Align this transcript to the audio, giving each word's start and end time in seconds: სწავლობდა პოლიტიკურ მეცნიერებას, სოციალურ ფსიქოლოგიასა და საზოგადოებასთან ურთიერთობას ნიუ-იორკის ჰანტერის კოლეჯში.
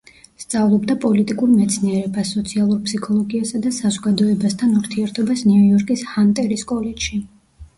სწავლობდა 0.43 0.93
პოლიტიკურ 1.01 1.49
მეცნიერებას, 1.57 2.31
სოციალურ 2.37 2.79
ფსიქოლოგიასა 2.87 3.61
და 3.67 3.75
საზოგადოებასთან 3.77 4.73
ურთიერთობას 4.81 5.45
ნიუ-იორკის 5.51 6.05
ჰანტერის 6.15 6.67
კოლეჯში. 6.75 7.23